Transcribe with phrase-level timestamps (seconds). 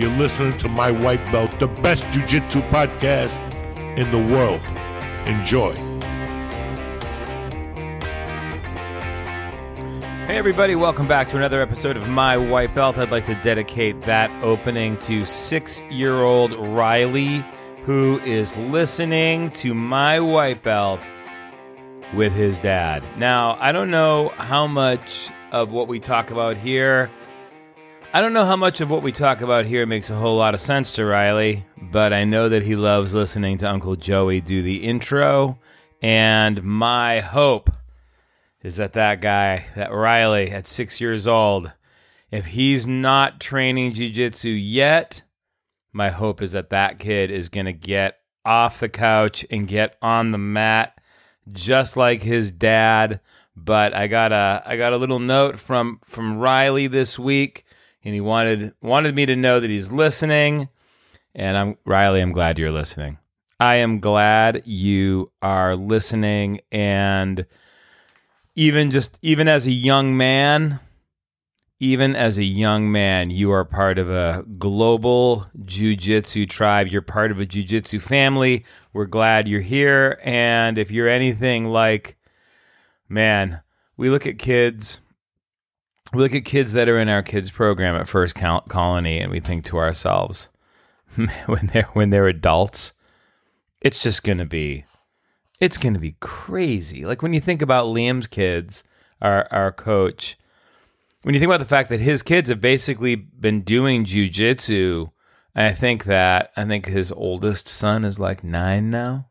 [0.00, 3.38] You're listening to My White Belt, the best jiu-jitsu podcast
[3.98, 4.62] in the world.
[5.28, 5.74] Enjoy.
[10.26, 12.96] Hey, everybody, welcome back to another episode of My White Belt.
[12.96, 17.44] I'd like to dedicate that opening to six year old Riley,
[17.84, 21.02] who is listening to My White Belt
[22.14, 23.04] with his dad.
[23.18, 27.10] Now, I don't know how much of what we talk about here.
[28.12, 30.54] I don't know how much of what we talk about here makes a whole lot
[30.54, 34.62] of sense to Riley, but I know that he loves listening to Uncle Joey do
[34.62, 35.60] the intro.
[36.02, 37.70] And my hope
[38.62, 41.72] is that that guy, that Riley at six years old,
[42.32, 45.22] if he's not training jujitsu yet,
[45.92, 49.94] my hope is that that kid is going to get off the couch and get
[50.02, 51.00] on the mat
[51.52, 53.20] just like his dad.
[53.54, 57.64] But I got a I got a little note from from Riley this week,
[58.04, 60.68] and he wanted wanted me to know that he's listening.
[61.34, 62.20] And I'm Riley.
[62.20, 63.18] I'm glad you're listening.
[63.60, 67.44] I am glad you are listening and
[68.56, 70.80] even just even as a young man
[71.78, 77.30] even as a young man you are part of a global jiu-jitsu tribe you're part
[77.30, 82.16] of a jiu-jitsu family we're glad you're here and if you're anything like
[83.08, 83.60] man
[83.96, 85.00] we look at kids
[86.12, 89.40] we look at kids that are in our kids program at first colony and we
[89.40, 90.48] think to ourselves
[91.46, 92.92] when they're when they're adults
[93.80, 94.84] it's just to be
[95.60, 97.04] it's to be crazy.
[97.04, 98.82] Like when you think about Liam's kids,
[99.20, 100.38] our our coach,
[101.22, 105.12] when you think about the fact that his kids have basically been doing jujitsu,
[105.54, 109.28] I think that I think his oldest son is like nine now,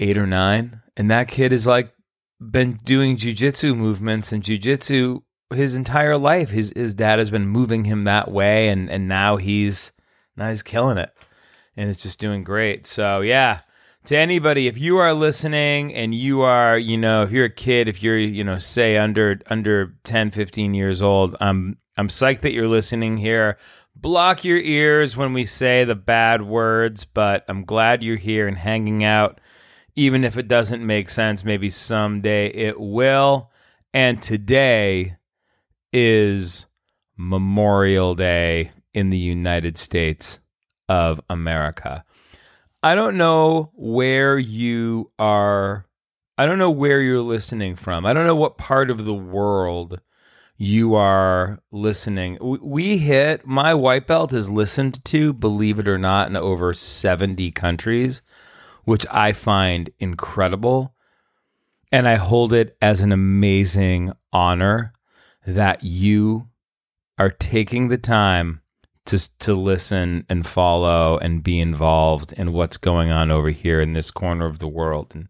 [0.00, 1.92] eight or nine, and that kid is like
[2.40, 6.50] been doing jujitsu movements and jujitsu his entire life.
[6.50, 9.92] His his dad has been moving him that way, and and now he's
[10.36, 11.12] now he's killing it,
[11.76, 12.86] and it's just doing great.
[12.86, 13.60] So yeah,
[14.04, 17.88] to anybody if you are listening and you are you know if you're a kid
[17.88, 22.52] if you're you know say under under 10 15 years old i'm i'm psyched that
[22.52, 23.58] you're listening here
[23.94, 28.56] block your ears when we say the bad words but i'm glad you're here and
[28.56, 29.40] hanging out
[29.96, 33.50] even if it doesn't make sense maybe someday it will
[33.92, 35.16] and today
[35.92, 36.66] is
[37.16, 40.40] memorial day in the united states
[40.88, 42.04] of america
[42.82, 45.84] I don't know where you are.
[46.38, 48.06] I don't know where you're listening from.
[48.06, 50.00] I don't know what part of the world
[50.56, 52.38] you are listening.
[52.40, 57.50] We hit my white belt is listened to, believe it or not, in over 70
[57.50, 58.22] countries,
[58.84, 60.94] which I find incredible.
[61.92, 64.92] And I hold it as an amazing honor
[65.46, 66.48] that you
[67.18, 68.60] are taking the time
[69.06, 73.92] to to listen and follow and be involved in what's going on over here in
[73.92, 75.12] this corner of the world.
[75.14, 75.28] And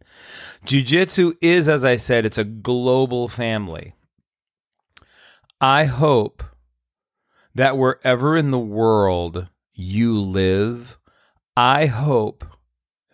[0.65, 3.95] jiu-jitsu is as I said it's a global family.
[5.61, 6.43] I hope
[7.55, 10.99] that wherever in the world you live,
[11.57, 12.45] I hope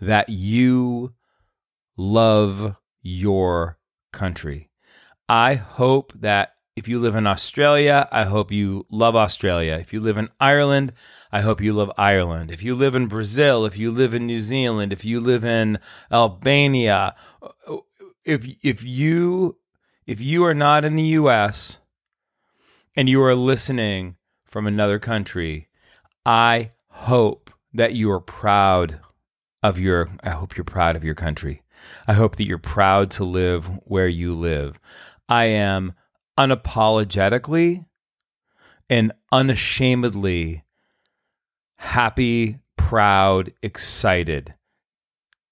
[0.01, 1.15] that you
[1.97, 3.79] love your
[4.12, 4.71] country.
[5.29, 9.79] I hope that if you live in Australia, I hope you love Australia.
[9.81, 10.93] If you live in Ireland,
[11.33, 12.51] I hope you love Ireland.
[12.51, 15.79] If you live in Brazil, if you live in New Zealand, if you live in
[16.12, 17.15] Albania,
[18.25, 19.56] if if you
[20.06, 21.79] if you are not in the US
[22.95, 25.69] and you are listening from another country,
[26.27, 29.01] I hope that you are proud
[29.66, 31.62] of your I hope you're proud of your country.
[32.06, 34.78] I hope that you're proud to live where you live.
[35.28, 35.94] I am
[36.38, 37.87] unapologetically
[38.88, 40.65] and unashamedly
[41.78, 44.55] happy, proud, excited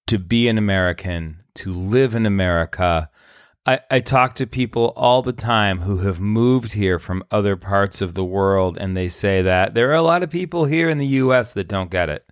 [0.07, 3.09] to be an American, to live in America.
[3.65, 8.01] I, I talk to people all the time who have moved here from other parts
[8.01, 10.99] of the world, and they say that there are a lot of people here in
[10.99, 12.29] the US that don't get it.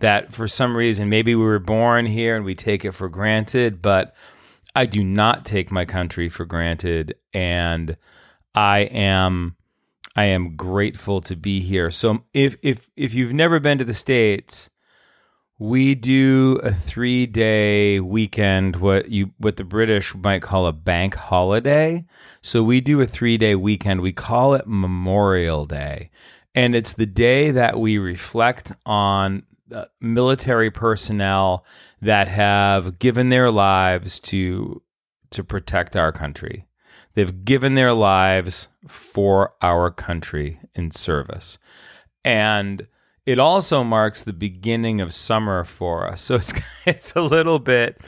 [0.00, 3.80] That for some reason, maybe we were born here and we take it for granted,
[3.80, 4.14] but
[4.74, 7.96] I do not take my country for granted, and
[8.54, 9.56] I am
[10.16, 11.90] I am grateful to be here.
[11.90, 14.70] So if if if you've never been to the states,
[15.58, 21.14] we do a three day weekend, what you what the British might call a bank
[21.14, 22.04] holiday.
[22.42, 24.00] So we do a three day weekend.
[24.00, 26.10] We call it Memorial Day,
[26.54, 29.44] and it's the day that we reflect on
[29.74, 31.64] uh, military personnel
[32.00, 34.80] that have given their lives to
[35.30, 36.66] to protect our country
[37.14, 41.58] They've given their lives for our country in service.
[42.24, 42.86] And
[43.24, 46.22] it also marks the beginning of summer for us.
[46.22, 46.52] So it's
[46.86, 48.00] it's a little bit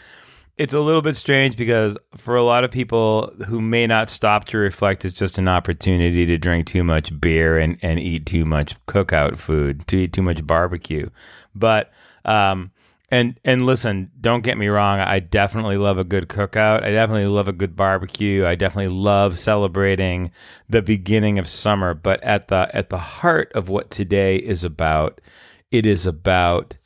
[0.59, 4.47] it's a little bit strange because for a lot of people who may not stop
[4.47, 8.45] to reflect, it's just an opportunity to drink too much beer and, and eat too
[8.45, 11.11] much cookout food, to eat too much barbecue.
[11.55, 11.93] But
[12.25, 12.71] um,
[13.11, 14.99] and and listen, don't get me wrong.
[14.99, 16.83] I definitely love a good cookout.
[16.83, 18.47] I definitely love a good barbecue.
[18.47, 20.33] I definitely love celebrating
[20.69, 21.93] the beginning of summer.
[21.93, 25.21] But at the at the heart of what today is about,
[25.71, 26.79] it is about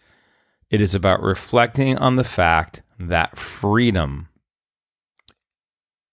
[0.70, 4.28] it is about reflecting on the fact that freedom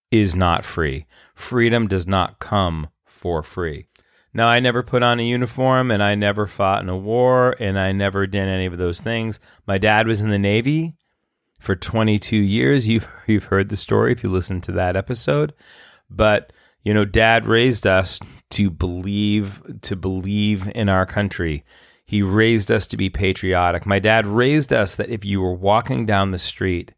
[0.09, 1.05] is not free.
[1.35, 3.87] Freedom does not come for free.
[4.33, 7.77] Now, I never put on a uniform and I never fought in a war and
[7.77, 9.39] I never did any of those things.
[9.65, 10.95] My dad was in the Navy
[11.59, 12.87] for 22 years.
[12.87, 15.53] You've, you've heard the story if you listen to that episode.
[16.09, 18.19] But, you know, dad raised us
[18.51, 21.65] to believe to believe in our country.
[22.07, 23.85] He raised us to be patriotic.
[23.85, 26.93] My dad raised us that if you were walking down the street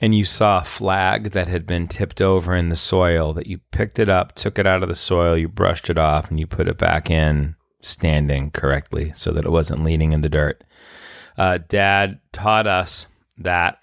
[0.00, 3.58] and you saw a flag that had been tipped over in the soil, that you
[3.72, 6.46] picked it up, took it out of the soil, you brushed it off, and you
[6.46, 10.62] put it back in standing correctly so that it wasn't leaning in the dirt.
[11.36, 13.06] Uh, Dad taught us
[13.38, 13.78] that.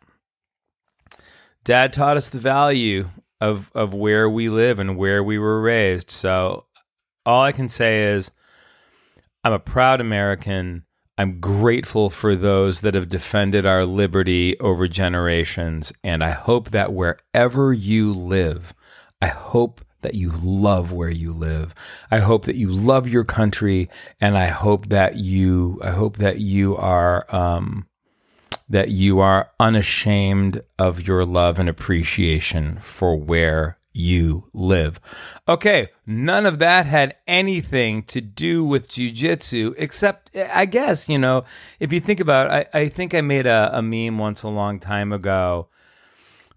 [1.65, 3.09] Dad taught us the value
[3.41, 6.11] of of where we live and where we were raised.
[6.11, 6.65] So
[7.25, 8.31] all I can say is
[9.43, 10.83] I'm a proud American.
[11.17, 15.93] I'm grateful for those that have defended our liberty over generations.
[16.03, 18.73] And I hope that wherever you live,
[19.21, 21.73] I hope that you love where you live.
[22.09, 23.89] I hope that you love your country.
[24.19, 27.87] And I hope that you, I hope that you are, um,
[28.67, 34.99] that you are unashamed of your love and appreciation for where you live.
[35.47, 41.43] Okay, none of that had anything to do with jujitsu, except I guess, you know,
[41.79, 44.49] if you think about it, I, I think I made a, a meme once a
[44.49, 45.67] long time ago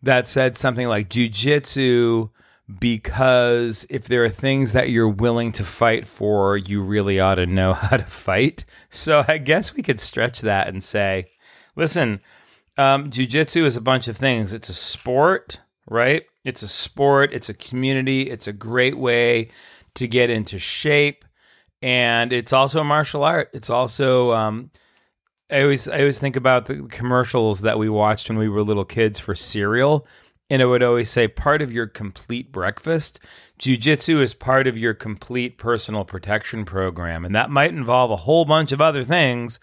[0.03, 2.31] that said something like jujitsu
[2.79, 7.47] because if there are things that you're willing to fight for, you really ought to
[7.47, 8.65] know how to fight.
[8.91, 11.31] So I guess we could stretch that and say,
[11.77, 12.21] listen,
[12.79, 14.55] um, jujitsu is a bunch of things.
[14.55, 16.25] It's a sport, right?
[16.45, 19.51] It's a sport, it's a community, it's a great way
[19.95, 21.25] to get into shape.
[21.81, 23.51] And it's also a martial art.
[23.53, 24.71] It's also, um,
[25.51, 28.85] I always, I always think about the commercials that we watched when we were little
[28.85, 30.07] kids for cereal.
[30.49, 33.21] And it would always say part of your complete breakfast.
[33.59, 37.25] Jiu-jitsu is part of your complete personal protection program.
[37.25, 39.59] And that might involve a whole bunch of other things,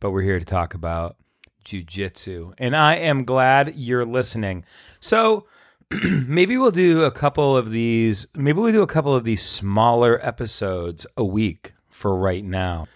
[0.00, 1.16] but we're here to talk about
[1.64, 2.52] jiu-jitsu.
[2.56, 4.64] And I am glad you're listening.
[5.00, 5.46] So,
[6.26, 8.26] maybe we'll do a couple of these.
[8.34, 12.88] Maybe we'll do a couple of these smaller episodes a week for right now,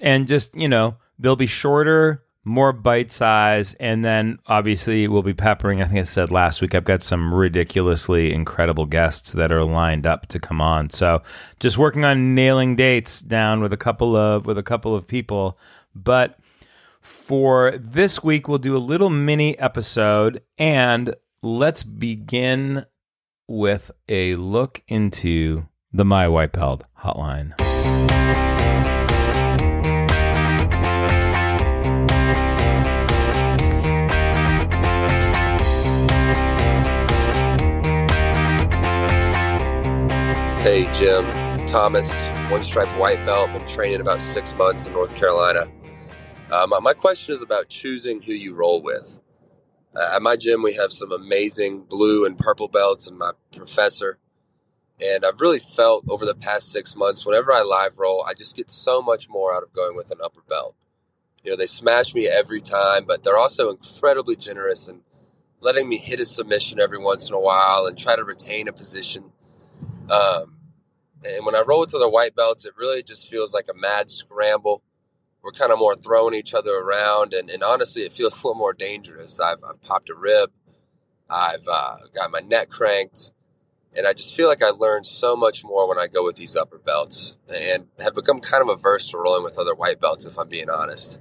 [0.00, 5.34] and just you know they'll be shorter, more bite size, and then obviously we'll be
[5.34, 5.80] peppering.
[5.80, 10.06] I think I said last week I've got some ridiculously incredible guests that are lined
[10.06, 10.90] up to come on.
[10.90, 11.22] So
[11.60, 15.58] just working on nailing dates down with a couple of with a couple of people,
[15.94, 16.38] but.
[17.00, 21.12] For this week, we'll do a little mini episode and
[21.42, 22.86] let's begin
[23.48, 27.58] with a look into the My White Belt hotline.
[40.62, 41.26] Hey, Jim.
[41.66, 42.12] Thomas,
[42.50, 45.64] one stripe white belt, been training about six months in North Carolina.
[46.50, 49.18] Uh, my, my question is about choosing who you roll with.
[49.94, 54.18] Uh, at my gym, we have some amazing blue and purple belts, and my professor.
[55.00, 58.56] And I've really felt over the past six months, whenever I live roll, I just
[58.56, 60.76] get so much more out of going with an upper belt.
[61.42, 65.00] You know, they smash me every time, but they're also incredibly generous and
[65.60, 68.72] letting me hit a submission every once in a while and try to retain a
[68.72, 69.32] position.
[70.10, 70.56] Um,
[71.24, 74.10] and when I roll with other white belts, it really just feels like a mad
[74.10, 74.82] scramble
[75.42, 78.58] we're kind of more throwing each other around, and, and honestly, it feels a little
[78.58, 79.40] more dangerous.
[79.40, 80.50] I've, I've popped a rib,
[81.28, 83.32] I've uh, got my neck cranked,
[83.96, 86.56] and I just feel like I learned so much more when I go with these
[86.56, 90.38] upper belts, and have become kind of averse to rolling with other white belts, if
[90.38, 91.18] I'm being honest.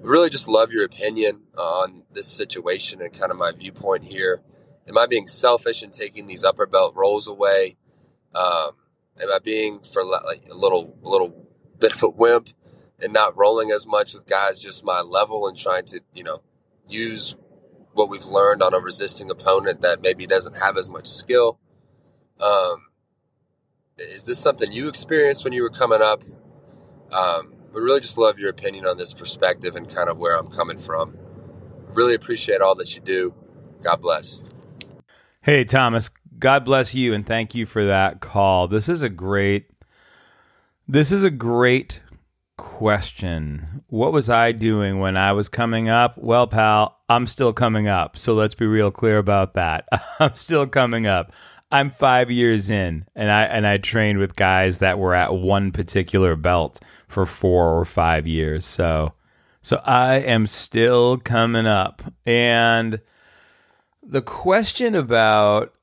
[0.00, 4.42] Really, just love your opinion on this situation and kind of my viewpoint here.
[4.88, 7.76] Am I being selfish in taking these upper belt rolls away?
[8.34, 8.70] Um,
[9.20, 12.48] am I being for like a little, a little bit of a wimp?
[13.00, 16.42] And not rolling as much with guys just my level and trying to, you know,
[16.88, 17.36] use
[17.92, 21.58] what we've learned on a resisting opponent that maybe doesn't have as much skill.
[22.40, 22.88] Um,
[23.98, 26.22] is this something you experienced when you were coming up?
[27.12, 30.48] Um, would really just love your opinion on this perspective and kind of where I'm
[30.48, 31.16] coming from.
[31.88, 33.34] Really appreciate all that you do.
[33.82, 34.38] God bless.
[35.42, 36.10] Hey, Thomas.
[36.38, 38.68] God bless you and thank you for that call.
[38.68, 39.70] This is a great
[40.86, 42.00] this is a great
[42.58, 43.82] question.
[43.86, 46.18] What was I doing when I was coming up?
[46.18, 48.18] Well, pal, I'm still coming up.
[48.18, 49.88] So let's be real clear about that.
[50.20, 51.32] I'm still coming up.
[51.70, 55.70] I'm 5 years in and I and I trained with guys that were at one
[55.70, 58.64] particular belt for 4 or 5 years.
[58.64, 59.14] So
[59.62, 62.02] so I am still coming up.
[62.26, 63.00] And
[64.02, 65.74] the question about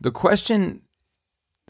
[0.00, 0.82] the question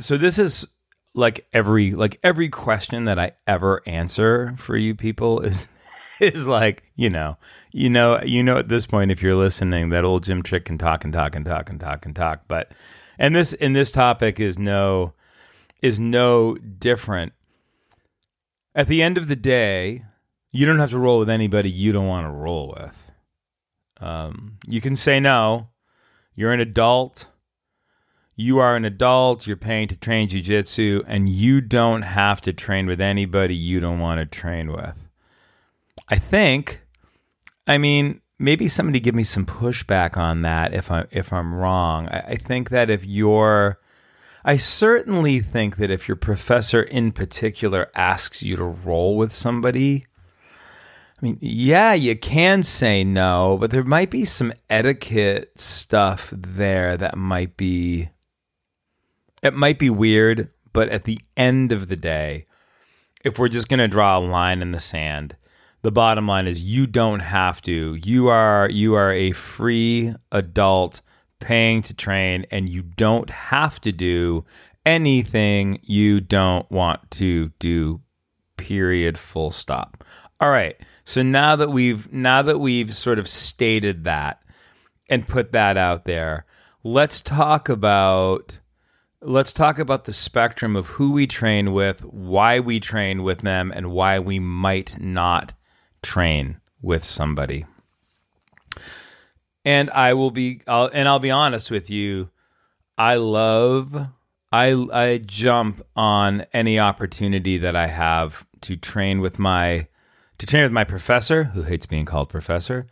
[0.01, 0.67] so this is
[1.15, 5.69] like every like every question that I ever answer for you people is
[6.21, 7.37] is like, you know,
[7.73, 10.79] you know, you know at this point if you're listening that old Jim Trick can
[10.79, 12.73] talk and talk and talk and talk and talk, but
[13.19, 15.13] and this and this topic is no
[15.81, 17.33] is no different.
[18.75, 20.05] At the end of the day,
[20.51, 23.13] you don't have to roll with anybody you don't want to roll with.
[24.01, 25.69] Um, you can say no.
[26.35, 27.29] You're an adult
[28.37, 32.87] you are an adult, you're paying to train jujitsu, and you don't have to train
[32.87, 34.97] with anybody you don't want to train with.
[36.09, 36.81] I think,
[37.67, 42.09] I mean, maybe somebody give me some pushback on that if I if I'm wrong.
[42.09, 43.79] I, I think that if you're
[44.45, 50.05] I certainly think that if your professor in particular asks you to roll with somebody,
[51.19, 56.99] I mean, yeah, you can say no, but there might be some etiquette stuff there
[56.99, 58.11] that might be
[59.45, 62.47] it might be weird, but at the end of the day,
[63.25, 65.37] if we're just going to draw a line in the sand,
[65.83, 67.99] the bottom line is you don't have to.
[68.03, 71.03] You are you are a free adult
[71.41, 74.47] paying to train and you don't have to do
[74.87, 78.01] anything you don't want to do.
[78.57, 80.03] Period full stop.
[80.41, 80.77] All right.
[81.05, 84.43] So now that we've now that we've sort of stated that
[85.11, 86.47] and put that out there,
[86.83, 88.59] let's talk about
[89.27, 93.73] Let's talk about the spectrum of who we train with, why we train with them,
[93.75, 95.55] and why we might not
[96.03, 97.65] train with somebody.
[99.65, 102.29] And I will be, I'll, and I'll be honest with you.
[102.99, 104.09] I love,
[104.53, 109.87] I, I jump on any opportunity that I have to train with my,
[110.37, 112.87] to train with my professor, who hates being called professor.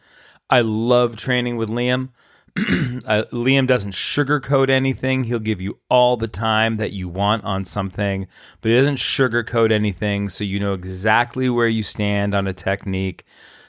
[0.49, 2.09] I love training with Liam
[2.59, 5.25] uh, Liam doesn't sugarcoat anything.
[5.25, 8.27] He'll give you all the time that you want on something,
[8.61, 13.25] but he doesn't sugarcoat anything, so you know exactly where you stand on a technique.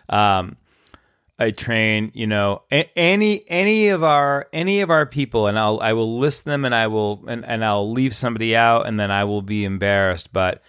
[0.10, 0.58] Um,
[1.40, 5.80] I train, you know, a- any any of our any of our people, and I'll
[5.82, 9.12] I will list them, and I will and, and I'll leave somebody out, and then
[9.12, 10.32] I will be embarrassed.
[10.34, 10.62] But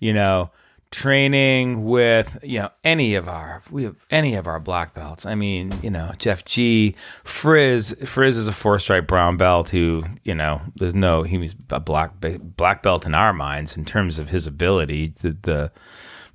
[0.00, 0.50] you know,
[0.90, 5.26] training with you know any of our we have any of our black belts.
[5.26, 7.96] I mean, you know, Jeff G, Frizz.
[8.04, 11.80] Frizz is a four stripe brown belt who you know there's no he he's a
[11.80, 12.12] black
[12.56, 15.08] black belt in our minds in terms of his ability.
[15.08, 15.72] The the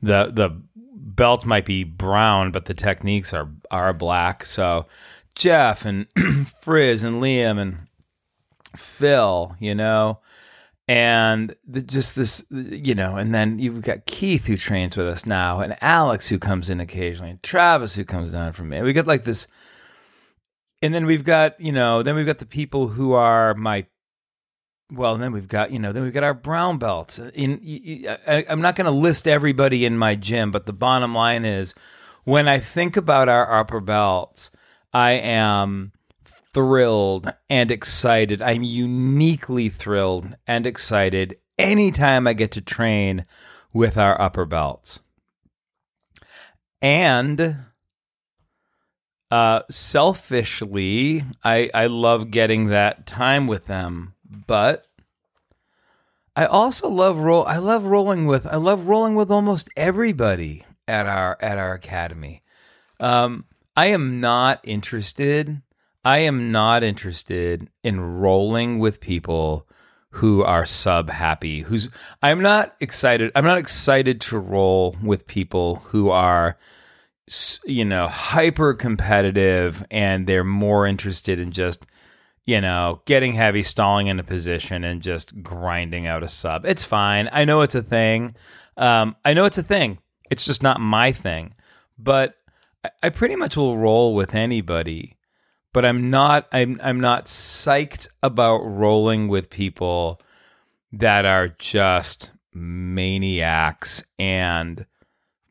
[0.01, 4.45] the, the belt might be brown, but the techniques are are black.
[4.45, 4.85] So
[5.35, 6.07] Jeff and
[6.61, 7.87] Frizz and Liam and
[8.75, 10.19] Phil, you know
[10.87, 15.25] and the, just this, you know, and then you've got Keith who trains with us
[15.25, 18.81] now, and Alex who comes in occasionally, and Travis who comes down from me.
[18.81, 19.47] We got like this,
[20.81, 23.85] and then we've got, you know, then we've got the people who are my,
[24.91, 27.17] well, then we've got, you know, then we've got our brown belts.
[27.17, 27.61] In,
[28.27, 31.73] I, I'm not going to list everybody in my gym, but the bottom line is,
[32.25, 34.51] when I think about our upper belts,
[34.93, 35.93] I am
[36.53, 38.41] thrilled and excited.
[38.41, 43.25] I'm uniquely thrilled and excited anytime I get to train
[43.73, 44.99] with our upper belts.
[46.81, 47.57] And
[49.31, 54.13] uh, selfishly, I, I love getting that time with them,
[54.47, 54.87] but
[56.35, 57.45] I also love roll.
[57.45, 58.45] I love rolling with.
[58.45, 62.41] I love rolling with almost everybody at our at our academy.
[62.99, 63.45] Um,
[63.77, 65.61] I am not interested
[66.05, 69.67] I am not interested in rolling with people
[70.09, 71.61] who are sub happy.
[71.61, 71.89] Who's
[72.21, 73.31] I'm not excited.
[73.35, 76.57] I'm not excited to roll with people who are
[77.65, 81.85] you know hyper competitive and they're more interested in just
[82.45, 86.65] you know getting heavy, stalling in a position and just grinding out a sub.
[86.65, 87.29] It's fine.
[87.31, 88.35] I know it's a thing.
[88.75, 89.99] Um, I know it's a thing.
[90.29, 91.53] It's just not my thing.
[91.97, 92.35] But
[92.83, 95.15] I, I pretty much will roll with anybody
[95.73, 100.21] but I'm not I'm I'm not psyched about rolling with people
[100.93, 104.85] that are just maniacs and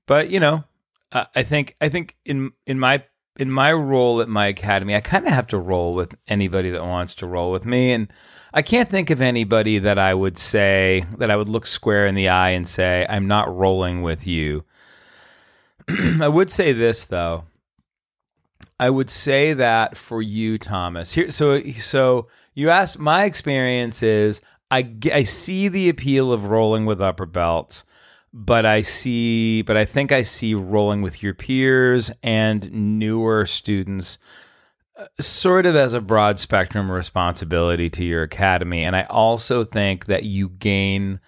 [0.07, 0.65] but you know
[1.13, 3.05] I think I think in in my
[3.37, 6.83] in my role at my academy I kind of have to roll with anybody that
[6.83, 8.11] wants to roll with me and
[8.55, 12.15] I can't think of anybody that I would say that I would look square in
[12.15, 14.65] the eye and say I'm not rolling with you.
[16.21, 17.45] I would say this though.
[18.83, 21.13] I would say that for you, Thomas.
[21.13, 22.99] Here, so so you asked.
[22.99, 27.85] My experience is I I see the appeal of rolling with upper belts,
[28.33, 34.19] but I see, but I think I see rolling with your peers and newer students
[34.99, 38.83] uh, sort of as a broad spectrum responsibility to your academy.
[38.83, 41.21] And I also think that you gain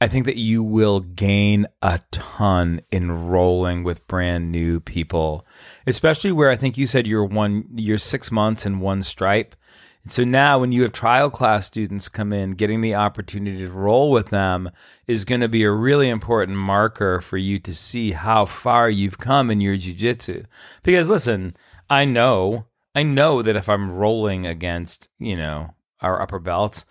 [0.00, 5.46] I think that you will gain a ton in rolling with brand new people,
[5.86, 9.54] especially where I think you said you're one, you're six months in one stripe.
[10.02, 13.70] And so now, when you have trial class students come in, getting the opportunity to
[13.70, 14.70] roll with them
[15.06, 19.18] is going to be a really important marker for you to see how far you've
[19.18, 20.44] come in your jujitsu.
[20.82, 21.56] Because listen,
[21.88, 26.84] I know, I know that if I'm rolling against, you know, our upper belts,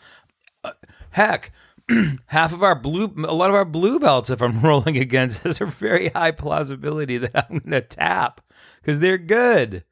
[0.63, 0.71] uh,
[1.11, 1.51] heck,
[2.27, 5.61] half of our blue, a lot of our blue belts, if I'm rolling against, has
[5.61, 8.41] a very high plausibility that I'm going to tap
[8.81, 9.83] because they're good.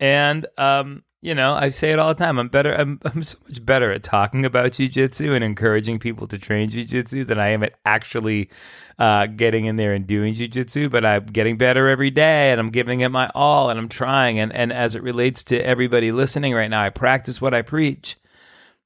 [0.00, 2.38] And, um, you know, I say it all the time.
[2.38, 2.72] I'm better.
[2.72, 7.26] I'm, I'm so much better at talking about jujitsu and encouraging people to train jujitsu
[7.26, 8.50] than I am at actually
[8.98, 10.90] uh, getting in there and doing jujitsu.
[10.90, 14.38] But I'm getting better every day, and I'm giving it my all, and I'm trying.
[14.38, 18.16] And and as it relates to everybody listening right now, I practice what I preach.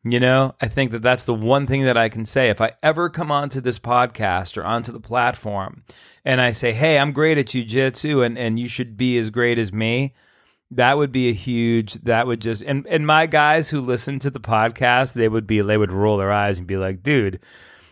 [0.04, 2.50] You know, I think that that's the one thing that I can say.
[2.50, 5.84] If I ever come onto this podcast or onto the platform
[6.24, 9.58] and I say, hey, I'm great at jujitsu and, and you should be as great
[9.58, 10.14] as me,
[10.72, 14.30] that would be a huge, that would just, and, and my guys who listen to
[14.30, 17.38] the podcast, they would be, they would roll their eyes and be like, dude,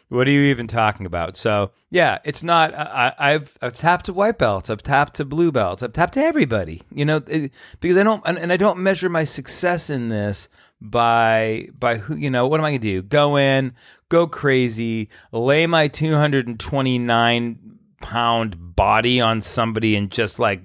[0.08, 1.36] what are you even talking about?
[1.36, 2.74] So yeah, it's not.
[2.74, 4.68] I, have I've tapped to white belts.
[4.68, 5.84] I've tapped to blue belts.
[5.84, 6.82] I've tapped to everybody.
[6.90, 10.48] You know, it, because I don't and, and I don't measure my success in this
[10.80, 13.02] by by who you know what am I gonna do?
[13.02, 13.74] Go in,
[14.08, 17.58] go crazy, lay my 229
[18.00, 20.62] pound body on somebody and just like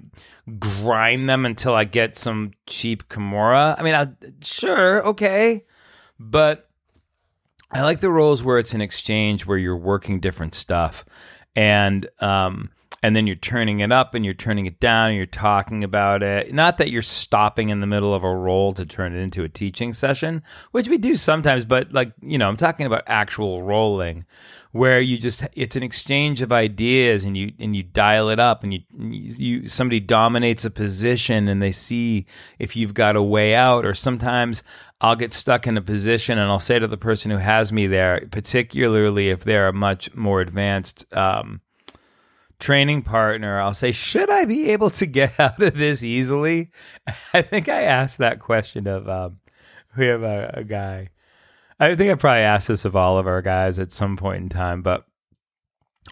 [0.58, 3.78] grind them until I get some cheap Kimura.
[3.78, 4.08] I mean, I,
[4.42, 5.64] sure, okay,
[6.18, 6.70] but
[7.70, 11.04] I like the rolls where it's an exchange where you're working different stuff,
[11.54, 12.70] and um,
[13.06, 16.24] and then you're turning it up and you're turning it down and you're talking about
[16.24, 16.52] it.
[16.52, 19.48] Not that you're stopping in the middle of a roll to turn it into a
[19.48, 20.42] teaching session,
[20.72, 24.24] which we do sometimes, but like, you know, I'm talking about actual rolling
[24.72, 28.64] where you just it's an exchange of ideas and you and you dial it up
[28.64, 32.26] and you you somebody dominates a position and they see
[32.58, 34.64] if you've got a way out or sometimes
[35.00, 37.86] I'll get stuck in a position and I'll say to the person who has me
[37.86, 41.60] there particularly if they're a much more advanced um,
[42.58, 46.70] training partner, I'll say, should I be able to get out of this easily?
[47.32, 49.38] I think I asked that question of, um,
[49.96, 51.10] we have a, a guy.
[51.78, 54.48] I think I probably asked this of all of our guys at some point in
[54.48, 55.04] time, but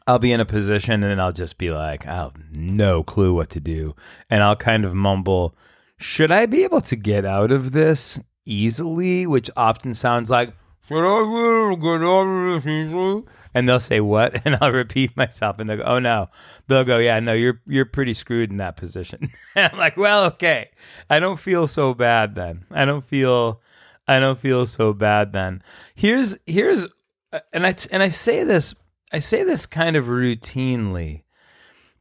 [0.07, 3.51] I'll be in a position and I'll just be like, I have no clue what
[3.51, 3.95] to do.
[4.29, 5.57] And I'll kind of mumble,
[5.97, 9.27] should I be able to get out of this easily?
[9.27, 10.53] Which often sounds like,
[10.87, 13.25] should I be able to get out of this easily?
[13.55, 16.29] And they'll say what, and I'll repeat myself, and they'll go, "Oh no,"
[16.67, 20.71] they'll go, "Yeah, no, you're you're pretty screwed in that position." I'm like, "Well, okay,
[21.09, 22.65] I don't feel so bad then.
[22.71, 23.63] I don't feel,
[24.07, 25.63] I don't feel so bad then."
[25.95, 26.87] Here's here's,
[27.33, 28.75] uh, and I and I say this,
[29.13, 31.23] I say this kind of routinely,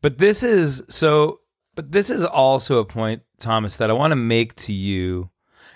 [0.02, 1.42] but this is so,
[1.76, 5.30] but this is also a point, Thomas, that I want to make to you.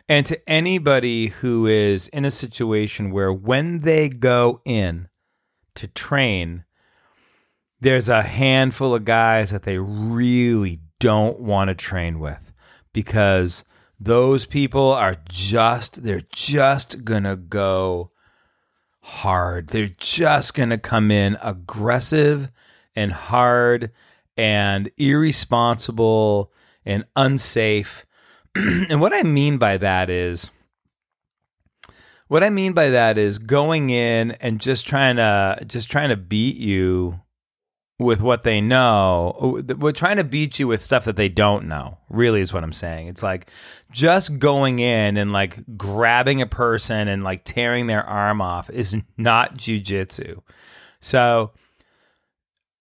[0.09, 5.09] And to anybody who is in a situation where when they go in,
[5.77, 6.65] to train,
[7.79, 12.51] there's a handful of guys that they really don't want to train with
[12.93, 13.63] because
[13.99, 18.11] those people are just they're just going to go
[19.01, 19.67] hard.
[19.67, 22.49] They're just going to come in aggressive
[22.95, 23.91] and hard
[24.35, 26.51] and irresponsible
[26.85, 28.05] and unsafe.
[28.55, 30.49] and what I mean by that is
[32.27, 36.17] what I mean by that is going in and just trying to just trying to
[36.17, 37.21] beat you
[37.99, 39.61] with what they know.
[39.77, 41.97] We're trying to beat you with stuff that they don't know.
[42.09, 43.07] Really is what I'm saying.
[43.07, 43.49] It's like
[43.91, 48.95] just going in and like grabbing a person and like tearing their arm off is
[49.17, 50.41] not jujitsu.
[50.99, 51.51] So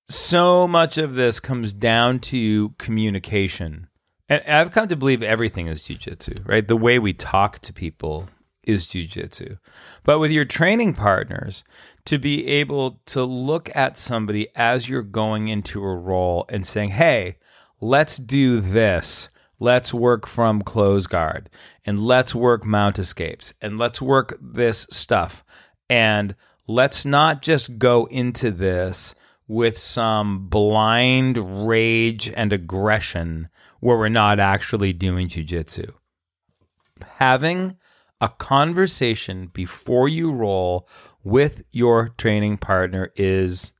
[0.08, 3.88] so much of this comes down to communication
[4.28, 6.66] And I've come to believe everything is jujitsu, right?
[6.66, 8.28] The way we talk to people
[8.66, 9.58] is jujitsu.
[10.04, 11.64] But with your training partners,
[12.06, 16.90] to be able to look at somebody as you're going into a roll and saying,
[16.90, 17.38] hey,
[17.80, 19.28] let's do this.
[19.58, 21.48] Let's work from close guard
[21.84, 25.44] and let's work mount escapes and let's work this stuff.
[25.88, 26.34] And
[26.66, 29.14] let's not just go into this
[29.48, 33.48] with some blind rage and aggression
[33.80, 35.92] where we're not actually doing jujitsu.
[37.16, 37.76] Having
[38.20, 40.88] a conversation before you roll
[41.22, 43.72] with your training partner is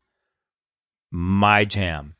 [1.11, 2.15] my jam.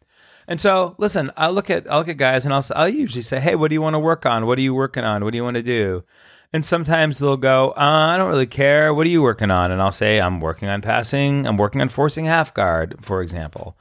[0.49, 3.41] And so, listen, I look at I look at guys, and I'll I'll usually say,
[3.41, 4.47] "Hey, what do you want to work on?
[4.47, 5.25] What are you working on?
[5.25, 6.05] What do you want to do?"
[6.53, 8.95] And sometimes they'll go, uh, "I don't really care.
[8.95, 11.47] What are you working on?" And I'll say, "I'm working on passing.
[11.47, 13.77] I'm working on forcing half guard, for example."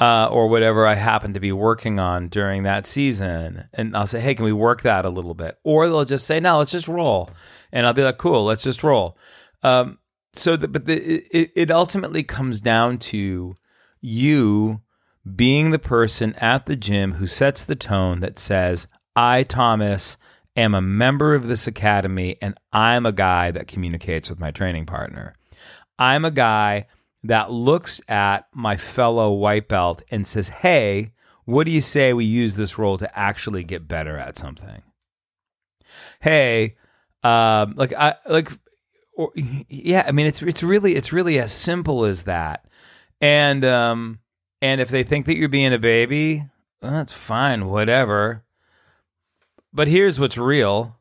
[0.00, 3.68] uh, or whatever I happen to be working on during that season.
[3.72, 5.58] And I'll say, hey, can we work that a little bit?
[5.64, 7.30] Or they'll just say, no, let's just roll.
[7.72, 9.16] And I'll be like, cool, let's just roll.
[9.62, 9.98] Um,
[10.34, 10.96] so, the, but the,
[11.36, 13.56] it, it ultimately comes down to
[14.00, 14.80] you
[15.34, 20.16] being the person at the gym who sets the tone that says, I, Thomas,
[20.56, 24.86] am a member of this academy and I'm a guy that communicates with my training
[24.86, 25.34] partner.
[25.98, 26.86] I'm a guy
[27.24, 31.12] that looks at my fellow white belt and says, Hey,
[31.44, 34.82] what do you say we use this roll to actually get better at something?
[36.20, 36.76] Hey,
[37.22, 38.50] um, like I like,
[39.14, 40.04] or, yeah.
[40.06, 42.66] I mean, it's it's really it's really as simple as that.
[43.20, 44.20] And um,
[44.60, 46.44] and if they think that you're being a baby,
[46.80, 48.44] well, that's fine, whatever.
[49.72, 50.96] But here's what's real: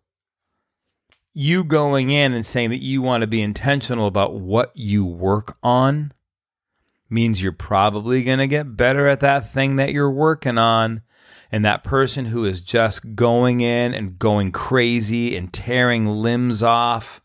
[1.33, 5.57] you going in and saying that you want to be intentional about what you work
[5.61, 6.13] on
[7.09, 11.01] means you're probably going to get better at that thing that you're working on.
[11.55, 17.21] And that person who is just going in and going crazy and tearing limbs off,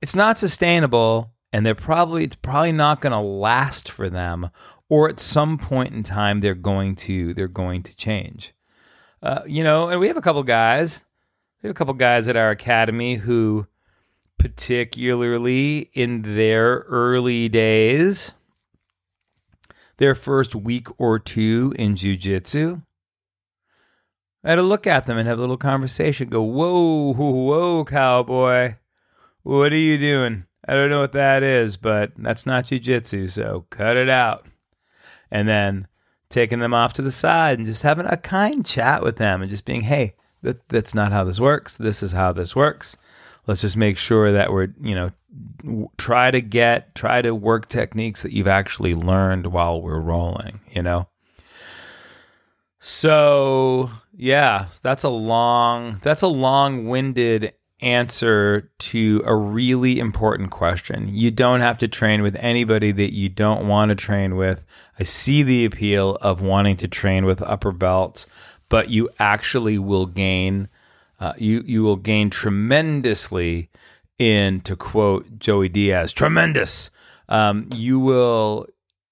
[0.00, 1.34] it's not sustainable.
[1.52, 4.48] And they're probably, it's probably not going to last for them.
[4.88, 8.54] Or at some point in time, they're going to, they're going to change.
[9.22, 11.04] Uh, you know, and we have a couple guys,
[11.62, 13.66] we have a couple guys at our academy who,
[14.38, 18.32] particularly in their early days,
[19.98, 22.80] their first week or two in jujitsu.
[24.44, 26.28] I had to look at them and have a little conversation.
[26.28, 28.74] Go, whoa, whoa, cowboy.
[29.42, 30.44] What are you doing?
[30.66, 34.46] I don't know what that is, but that's not jujitsu, so cut it out.
[35.30, 35.88] And then
[36.28, 39.50] taking them off to the side and just having a kind chat with them and
[39.50, 41.76] just being, hey, that, that's not how this works.
[41.76, 42.96] This is how this works.
[43.46, 45.10] Let's just make sure that we're, you know,
[45.96, 50.82] try to get try to work techniques that you've actually learned while we're rolling you
[50.82, 51.08] know
[52.78, 61.30] so yeah that's a long that's a long-winded answer to a really important question you
[61.30, 64.64] don't have to train with anybody that you don't want to train with
[64.98, 68.26] i see the appeal of wanting to train with upper belts
[68.68, 70.68] but you actually will gain
[71.20, 73.70] uh, you you will gain tremendously
[74.18, 76.90] in to quote Joey Diaz, tremendous.
[77.28, 78.66] Um, you will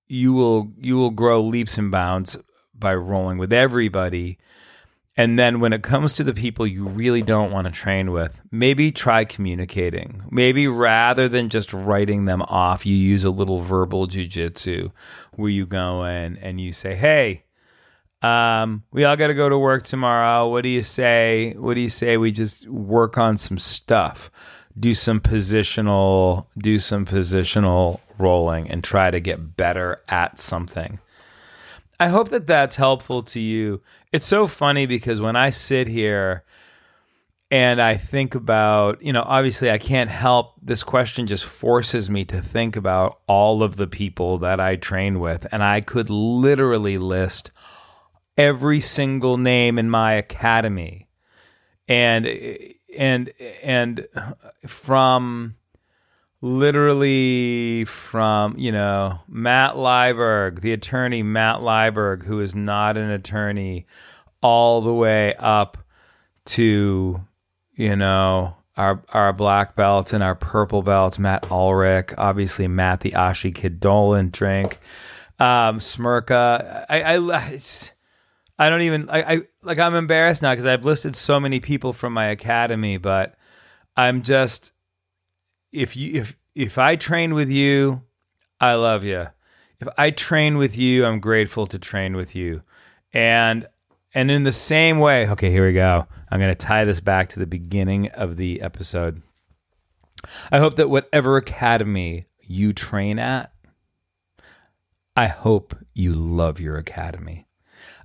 [0.09, 2.37] you will you will grow leaps and bounds
[2.75, 4.39] by rolling with everybody.
[5.17, 8.41] And then when it comes to the people you really don't want to train with,
[8.51, 10.23] maybe try communicating.
[10.31, 14.91] Maybe rather than just writing them off, you use a little verbal jujitsu
[15.33, 17.45] where you go in and you say, Hey,
[18.23, 20.49] um, we all got to go to work tomorrow.
[20.49, 21.55] What do you say?
[21.59, 24.31] What do you say we just work on some stuff?
[24.79, 30.99] do some positional do some positional rolling and try to get better at something.
[32.03, 33.81] I hope that that's helpful to you.
[34.11, 36.43] It's so funny because when I sit here
[37.49, 42.25] and I think about, you know, obviously I can't help this question just forces me
[42.25, 46.99] to think about all of the people that I train with and I could literally
[46.99, 47.53] list
[48.37, 51.07] every single name in my academy.
[51.87, 52.27] And
[52.99, 54.09] and and
[54.67, 55.55] from
[56.43, 63.87] literally from you know Matt Lieberg, the attorney Matt Lieberg, who is not an attorney,
[64.43, 65.79] all the way up
[66.45, 67.21] to
[67.75, 73.13] you know our our black belts and our purple belts, Matt Ulrich, obviously Matt the
[73.13, 74.79] Ashi Kid Dolan drink,
[75.39, 76.85] um, Smirka.
[76.91, 77.59] I, I
[78.59, 81.93] I don't even I, I like I'm embarrassed now because I've listed so many people
[81.93, 83.35] from my academy, but
[83.97, 84.72] I'm just
[85.73, 88.03] if you if if I train with you,
[88.61, 89.29] I love you.
[89.81, 92.63] If I train with you, I'm grateful to train with you.
[93.13, 93.67] And
[94.15, 96.07] And in the same way, okay, here we go.
[96.31, 99.23] I'm going to tie this back to the beginning of the episode.
[100.51, 103.53] I hope that whatever academy you train at,
[105.17, 107.47] I hope you love your academy.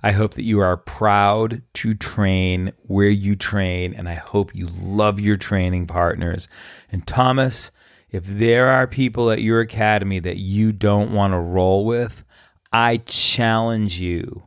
[0.02, 4.68] I hope that you are proud to train where you train, and I hope you
[4.68, 6.48] love your training partners.
[6.90, 7.70] And Thomas,
[8.10, 12.24] if there are people at your academy that you don't want to roll with,
[12.72, 14.44] I challenge you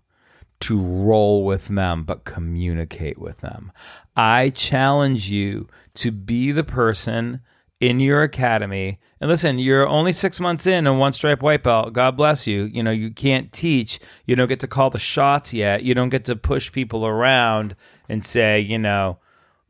[0.62, 3.72] to roll with them, but communicate with them.
[4.16, 7.42] I challenge you to be the person
[7.82, 9.00] in your academy.
[9.20, 11.94] And listen, you're only six months in and one stripe white belt.
[11.94, 12.64] God bless you.
[12.66, 14.00] You know, you can't teach.
[14.26, 15.84] You don't get to call the shots yet.
[15.84, 17.76] You don't get to push people around
[18.08, 19.18] and say, you know,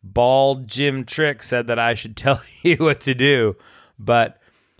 [0.04, 3.56] bald Jim Trick said that I should tell you what to do.
[3.98, 4.38] But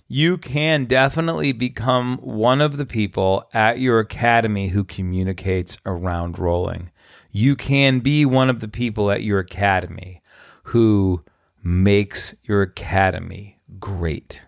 [0.08, 6.90] you can definitely become one of the people at your academy who communicates around rolling.
[7.30, 10.20] You can be one of the people at your academy
[10.64, 11.24] who
[11.62, 14.42] makes your academy great.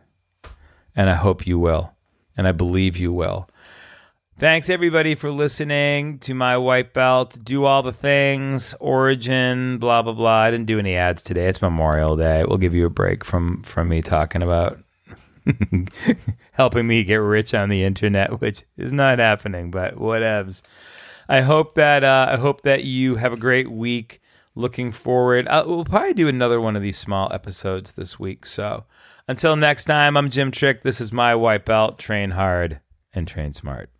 [0.96, 1.92] And I hope you will.
[2.36, 3.48] And I believe you will.
[4.36, 7.38] Thanks everybody for listening to my white belt.
[7.44, 10.38] Do all the things, origin, blah blah blah.
[10.38, 11.46] I didn't do any ads today.
[11.46, 12.44] It's Memorial Day.
[12.44, 14.80] We'll give you a break from from me talking about
[16.52, 20.62] helping me get rich on the internet, which is not happening, but whatevs.
[21.28, 24.20] I hope that uh, I hope that you have a great week.
[24.56, 25.48] Looking forward.
[25.48, 28.46] Uh, we'll probably do another one of these small episodes this week.
[28.46, 28.84] So
[29.26, 30.82] until next time, I'm Jim Trick.
[30.82, 31.98] This is my white belt.
[31.98, 32.80] Train hard
[33.12, 33.90] and train smart.